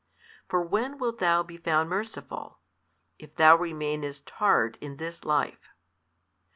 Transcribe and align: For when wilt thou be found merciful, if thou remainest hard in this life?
For 0.49 0.63
when 0.63 0.97
wilt 0.97 1.19
thou 1.19 1.43
be 1.43 1.57
found 1.57 1.87
merciful, 1.87 2.57
if 3.19 3.35
thou 3.35 3.55
remainest 3.55 4.27
hard 4.31 4.79
in 4.81 4.97
this 4.97 5.23
life? 5.23 5.73